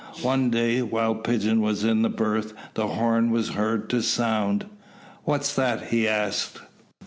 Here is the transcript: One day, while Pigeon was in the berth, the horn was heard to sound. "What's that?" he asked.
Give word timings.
One 0.23 0.49
day, 0.49 0.81
while 0.81 1.13
Pigeon 1.13 1.61
was 1.61 1.83
in 1.83 2.01
the 2.01 2.09
berth, 2.09 2.53
the 2.73 2.87
horn 2.87 3.29
was 3.29 3.49
heard 3.49 3.87
to 3.91 4.01
sound. 4.01 4.65
"What's 5.25 5.53
that?" 5.53 5.89
he 5.89 6.07
asked. 6.07 6.59